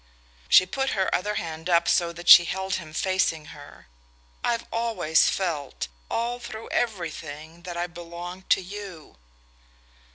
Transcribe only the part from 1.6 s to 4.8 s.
up, so that she held him facing her. "I've